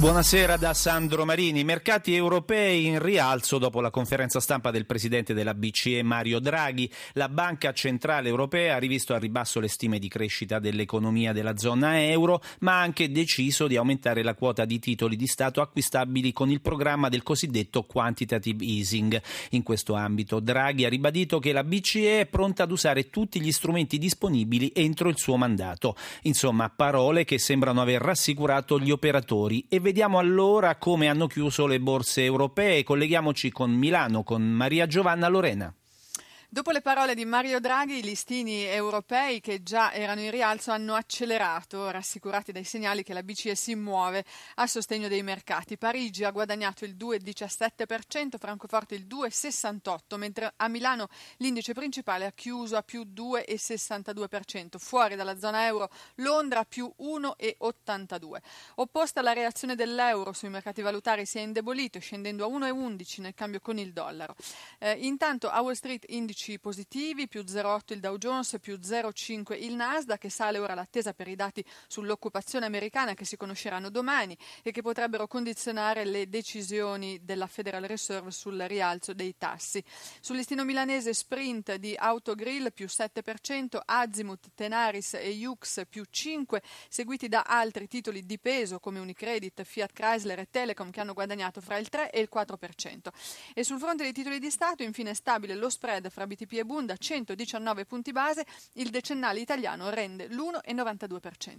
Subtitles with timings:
[0.00, 1.62] Buonasera da Sandro Marini.
[1.62, 6.90] Mercati europei in rialzo dopo la conferenza stampa del presidente della BCE Mario Draghi.
[7.12, 12.02] La Banca Centrale Europea ha rivisto a ribasso le stime di crescita dell'economia della zona
[12.02, 16.48] euro, ma ha anche deciso di aumentare la quota di titoli di Stato acquistabili con
[16.48, 19.20] il programma del cosiddetto quantitative easing.
[19.50, 23.52] In questo ambito Draghi ha ribadito che la BCE è pronta ad usare tutti gli
[23.52, 25.94] strumenti disponibili entro il suo mandato.
[26.22, 31.80] Insomma, parole che sembrano aver rassicurato gli operatori e vediamo allora come hanno chiuso le
[31.80, 32.84] borse europee.
[32.84, 35.74] Colleghiamoci con Milano, con Maria Giovanna Lorena.
[36.52, 40.94] Dopo le parole di Mario Draghi, i listini europei che già erano in rialzo hanno
[40.94, 44.24] accelerato, rassicurati dai segnali che la BCE si muove
[44.56, 45.78] a sostegno dei mercati.
[45.78, 52.76] Parigi ha guadagnato il 2,17%, Francoforte il 2,68%, mentre a Milano l'indice principale ha chiuso
[52.76, 54.76] a più 2,62%.
[54.78, 58.38] Fuori dalla zona euro Londra più 1,82%.
[58.74, 63.60] Opposta alla reazione dell'euro sui mercati valutari si è indebolito, scendendo a 1,11 nel cambio
[63.60, 64.34] con il dollaro.
[64.80, 69.62] Eh, intanto a Wall Street indice indici positivi, più 0,8 il Dow Jones, più 0,5
[69.62, 74.36] il Nasdaq, che sale ora l'attesa per i dati sull'occupazione americana che si conosceranno domani
[74.62, 79.82] e che potrebbero condizionare le decisioni della Federal Reserve sul rialzo dei tassi.
[80.20, 86.58] Sul listino milanese Sprint di Autogrill più 7%, Azimut, Tenaris e Jux più 5%,
[86.88, 91.60] seguiti da altri titoli di peso come Unicredit, Fiat Chrysler e Telecom che hanno guadagnato
[91.60, 93.08] fra il 3 e il 4%.
[93.52, 96.90] E sul fronte dei titoli di Stato infine stabile lo spread fra BTP e Bund
[96.90, 101.58] a 119 punti base, il decennale italiano rende l'1,92%.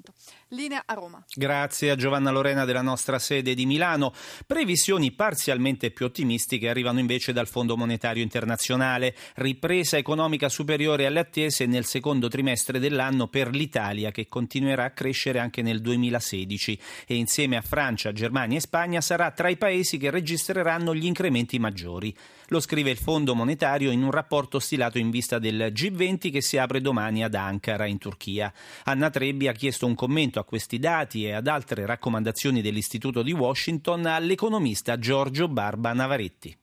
[0.50, 1.24] Linea a Roma.
[1.34, 4.14] Grazie a Giovanna Lorena della nostra sede di Milano.
[4.48, 9.14] Previsioni parzialmente più ottimistiche arrivano invece dal Fondo Monetario Internazionale.
[9.36, 15.40] Ripresa economica superiore alle attese nel secondo trimestre dell'anno per l'Italia che continuerà a crescere
[15.40, 20.10] anche nel 2016 e insieme a Francia, Germania e Spagna sarà tra i paesi che
[20.10, 22.16] registreranno gli incrementi maggiori.
[22.48, 26.58] Lo scrive il Fondo Monetario in un rapporto stilato in vista del G20 che si
[26.58, 28.54] apre domani ad Ankara, in Turchia.
[28.86, 33.34] Anna Trebbi ha chiesto un commento a questi dati e ad altre raccomandazioni dell'Istituto di
[33.34, 36.56] Washington all'economista Giorgio Barba Navaretti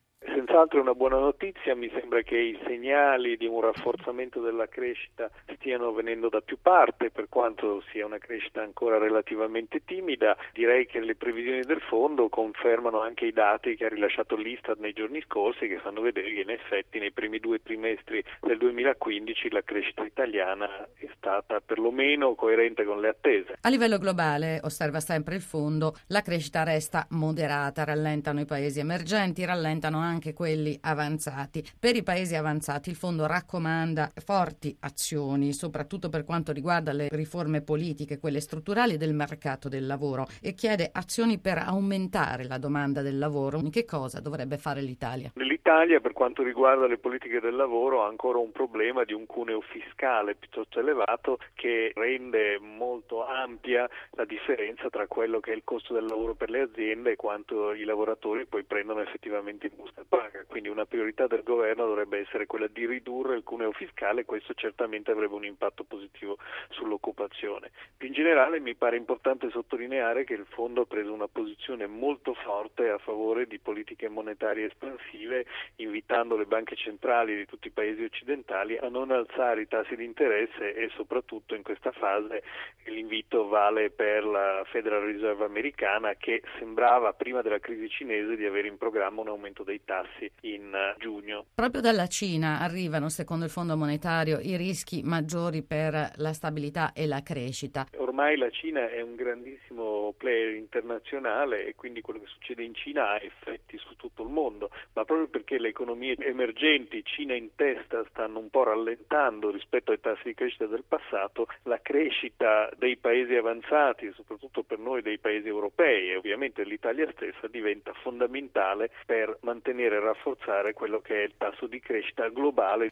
[0.58, 5.92] senz'altro una buona notizia, mi sembra che i segnali di un rafforzamento della crescita stiano
[5.92, 11.14] venendo da più parti, per quanto sia una crescita ancora relativamente timida, direi che le
[11.14, 15.78] previsioni del fondo confermano anche i dati che ha rilasciato l'Istat nei giorni scorsi che
[15.78, 21.08] fanno vedere che in effetti nei primi due trimestri del 2015 la crescita italiana è
[21.16, 23.58] stata perlomeno coerente con le attese.
[23.60, 29.44] A livello globale, osserva sempre il fondo, la crescita resta moderata, rallentano i paesi emergenti,
[29.44, 30.46] rallentano anche quelli
[30.80, 31.64] avanzati.
[31.78, 37.62] Per i paesi avanzati il fondo raccomanda forti azioni, soprattutto per quanto riguarda le riforme
[37.62, 43.18] politiche, quelle strutturali del mercato del lavoro e chiede azioni per aumentare la domanda del
[43.18, 43.60] lavoro.
[43.70, 45.32] Che cosa dovrebbe fare l'Italia?
[45.34, 49.60] L'Italia per quanto riguarda le politiche del lavoro ha ancora un problema di un cuneo
[49.60, 55.94] fiscale piuttosto elevato che rende molto ampia la differenza tra quello che è il costo
[55.94, 60.37] del lavoro per le aziende e quanto i lavoratori poi prendono effettivamente in busta paga.
[60.46, 64.54] Quindi una priorità del governo dovrebbe essere quella di ridurre il cuneo fiscale e questo
[64.54, 66.38] certamente avrebbe un impatto positivo
[66.70, 67.70] sull'occupazione.
[67.96, 72.34] Più in generale mi pare importante sottolineare che il fondo ha preso una posizione molto
[72.34, 78.02] forte a favore di politiche monetarie espansive, invitando le banche centrali di tutti i paesi
[78.04, 82.42] occidentali a non alzare i tassi di interesse e soprattutto in questa fase
[82.84, 88.68] l'invito vale per la Federal Reserve americana che sembrava prima della crisi cinese di avere
[88.68, 91.44] in programma un aumento dei tassi in giugno.
[91.54, 97.06] Proprio dalla Cina arrivano, secondo il Fondo Monetario, i rischi maggiori per la stabilità e
[97.06, 97.86] la crescita.
[98.18, 103.10] Ormai la Cina è un grandissimo player internazionale e quindi quello che succede in Cina
[103.10, 108.04] ha effetti su tutto il mondo, ma proprio perché le economie emergenti, Cina in testa,
[108.10, 113.36] stanno un po' rallentando rispetto ai tassi di crescita del passato, la crescita dei paesi
[113.36, 119.94] avanzati, soprattutto per noi dei paesi europei e ovviamente l'Italia stessa diventa fondamentale per mantenere
[119.94, 122.90] e rafforzare quello che è il tasso di crescita globale.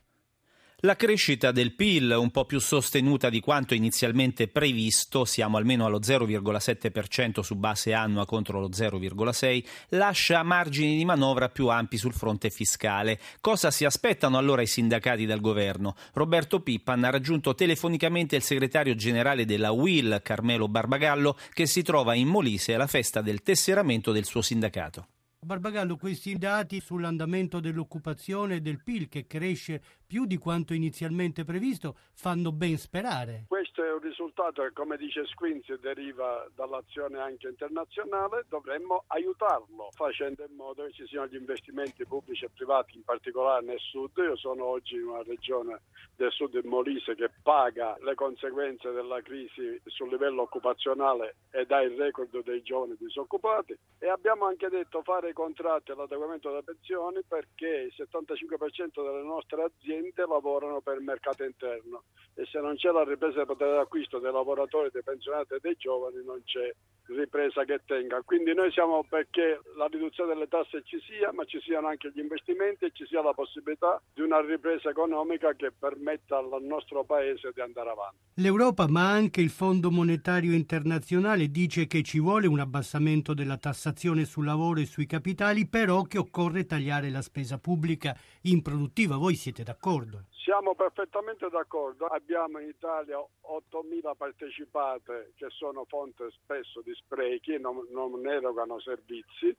[0.80, 6.00] La crescita del PIL, un po' più sostenuta di quanto inizialmente previsto, siamo almeno allo
[6.00, 12.50] 0,7% su base annua contro lo 0,6%, lascia margini di manovra più ampi sul fronte
[12.50, 13.18] fiscale.
[13.40, 15.96] Cosa si aspettano allora i sindacati dal governo?
[16.12, 22.12] Roberto Pippan ha raggiunto telefonicamente il segretario generale della UIL, Carmelo Barbagallo, che si trova
[22.12, 25.06] in Molise alla festa del tesseramento del suo sindacato.
[25.46, 31.96] Barbagallo, questi dati sull'andamento dell'occupazione e del PIL che cresce più di quanto inizialmente previsto
[32.14, 33.44] fanno ben sperare.
[33.48, 38.44] Questo è un risultato che, come dice Squinzi, deriva dall'azione anche internazionale.
[38.48, 43.64] Dovremmo aiutarlo facendo in modo che ci siano gli investimenti pubblici e privati, in particolare
[43.64, 44.10] nel sud.
[44.16, 45.80] Io sono oggi in una regione
[46.14, 51.82] del sud del Molise che paga le conseguenze della crisi sul livello occupazionale ed ha
[51.82, 57.20] il record dei giovani disoccupati e abbiamo anche detto fare i contratti all'adeguamento delle pensioni
[57.26, 62.04] perché il 75% delle nostre aziende aziende lavorano per il mercato interno
[62.34, 65.76] e se non c'è la ripresa del potere d'acquisto dei lavoratori, dei pensionati e dei
[65.76, 66.72] giovani non c'è
[67.08, 68.20] ripresa che tenga.
[68.22, 72.20] Quindi noi siamo perché la riduzione delle tasse ci sia, ma ci siano anche gli
[72.20, 77.50] investimenti e ci sia la possibilità di una ripresa economica che permetta al nostro Paese
[77.54, 78.16] di andare avanti.
[78.34, 84.24] L'Europa, ma anche il Fondo Monetario Internazionale dice che ci vuole un abbassamento della tassazione
[84.24, 89.16] sul lavoro e sui capitali, però che occorre tagliare la spesa pubblica improduttiva.
[89.16, 90.24] Voi siete d'accordo?
[90.46, 92.06] Siamo perfettamente d'accordo.
[92.06, 99.52] Abbiamo in Italia 8.000 partecipate che sono fonte spesso di sprechi, non, non erogano servizi.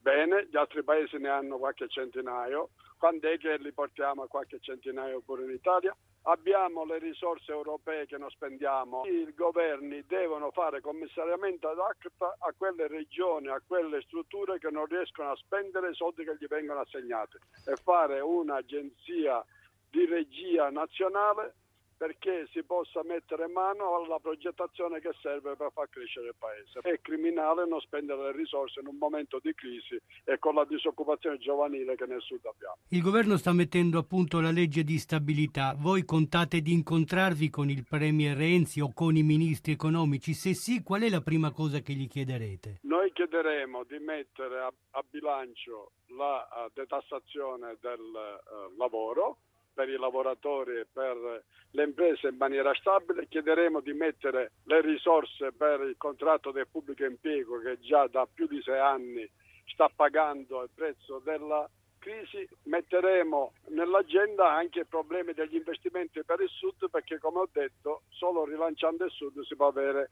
[0.00, 2.70] Bene, gli altri paesi ne hanno qualche centinaio.
[2.98, 5.92] Quando è che li portiamo a qualche centinaio pure in Italia?
[6.22, 9.06] Abbiamo le risorse europee che non spendiamo.
[9.06, 14.86] I governi devono fare commissariamento ad acta a quelle regioni, a quelle strutture che non
[14.86, 19.44] riescono a spendere i soldi che gli vengono assegnati e fare un'agenzia
[19.90, 21.54] di regia nazionale
[21.98, 26.78] perché si possa mettere mano alla progettazione che serve per far crescere il paese.
[26.80, 31.38] È criminale non spendere le risorse in un momento di crisi e con la disoccupazione
[31.38, 32.76] giovanile che nel sud abbiamo.
[32.90, 35.74] Il governo sta mettendo a punto la legge di stabilità.
[35.76, 40.34] Voi contate di incontrarvi con il Premier Renzi o con i ministri economici?
[40.34, 42.78] Se sì, qual è la prima cosa che gli chiederete?
[42.82, 49.38] Noi chiederemo di mettere a, a bilancio la uh, detassazione del uh, lavoro
[49.78, 53.28] per i lavoratori e per le imprese in maniera stabile.
[53.28, 58.48] Chiederemo di mettere le risorse per il contratto del pubblico impiego che già da più
[58.48, 59.30] di sei anni
[59.66, 61.70] sta pagando il prezzo della
[62.00, 62.44] crisi.
[62.64, 68.44] Metteremo nell'agenda anche i problemi degli investimenti per il sud perché come ho detto solo
[68.44, 70.10] rilanciando il sud si può avere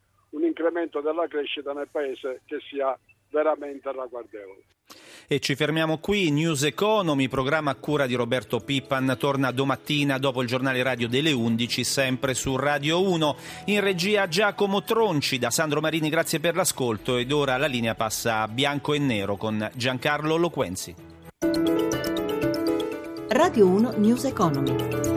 [0.56, 2.98] incremento della crescita nel paese che sia
[3.30, 4.62] veramente ragguardevole.
[5.28, 6.30] E ci fermiamo qui.
[6.30, 11.32] News Economy, programma a cura di Roberto Pippan, torna domattina dopo il giornale radio delle
[11.32, 13.36] 11, sempre su Radio 1.
[13.66, 17.16] In regia Giacomo Tronci, da Sandro Marini, grazie per l'ascolto.
[17.16, 20.94] Ed ora la linea passa a bianco e nero con Giancarlo Loquenzi.
[23.28, 25.15] Radio 1 News Economy.